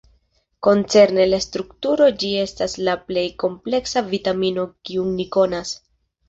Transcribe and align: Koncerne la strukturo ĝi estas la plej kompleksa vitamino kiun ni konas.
Koncerne 0.67 1.25
la 1.27 1.39
strukturo 1.45 2.07
ĝi 2.23 2.31
estas 2.45 2.73
la 2.87 2.95
plej 3.11 3.27
kompleksa 3.45 4.05
vitamino 4.09 4.65
kiun 4.91 5.13
ni 5.21 5.29
konas. 5.39 5.77